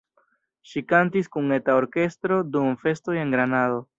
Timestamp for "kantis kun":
0.93-1.57